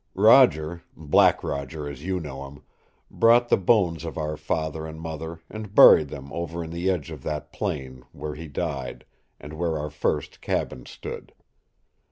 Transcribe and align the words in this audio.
Roger 0.17 0.81
Black 0.97 1.43
Roger, 1.43 1.87
as 1.87 2.03
you 2.03 2.19
know 2.19 2.47
him 2.47 2.63
brought 3.11 3.49
the 3.49 3.55
bones 3.55 4.03
of 4.03 4.17
our 4.17 4.35
father 4.35 4.87
and 4.87 4.99
mother 4.99 5.41
and 5.47 5.75
buried 5.75 6.07
them 6.09 6.33
over 6.33 6.63
in 6.63 6.71
the 6.71 6.89
edge 6.89 7.11
of 7.11 7.21
that 7.21 7.53
plain 7.53 8.03
where 8.11 8.33
he 8.33 8.47
died 8.47 9.05
and 9.39 9.53
where 9.53 9.77
our 9.77 9.91
first 9.91 10.41
cabin 10.41 10.87
stood. 10.87 11.31